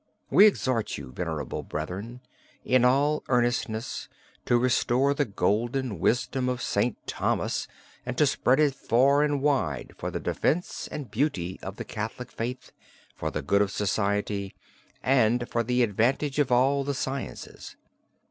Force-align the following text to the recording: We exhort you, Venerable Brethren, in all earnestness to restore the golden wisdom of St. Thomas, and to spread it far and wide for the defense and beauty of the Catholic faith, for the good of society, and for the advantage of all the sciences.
We 0.31 0.47
exhort 0.47 0.97
you, 0.97 1.11
Venerable 1.11 1.61
Brethren, 1.61 2.21
in 2.65 2.83
all 2.83 3.21
earnestness 3.27 4.09
to 4.47 4.57
restore 4.57 5.13
the 5.13 5.25
golden 5.25 5.99
wisdom 5.99 6.49
of 6.49 6.59
St. 6.59 6.97
Thomas, 7.05 7.67
and 8.03 8.17
to 8.17 8.25
spread 8.25 8.59
it 8.59 8.73
far 8.73 9.21
and 9.21 9.43
wide 9.43 9.93
for 9.95 10.09
the 10.09 10.19
defense 10.19 10.89
and 10.91 11.11
beauty 11.11 11.59
of 11.61 11.75
the 11.75 11.85
Catholic 11.85 12.31
faith, 12.31 12.71
for 13.15 13.29
the 13.29 13.43
good 13.43 13.61
of 13.61 13.69
society, 13.69 14.55
and 15.03 15.47
for 15.47 15.61
the 15.61 15.83
advantage 15.83 16.39
of 16.39 16.51
all 16.51 16.83
the 16.83 16.95
sciences. 16.95 17.75